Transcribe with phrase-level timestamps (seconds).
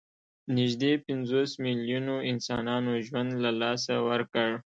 [0.57, 4.49] نږدې پنځوس میلیونو انسانانو ژوند له لاسه ورکړ.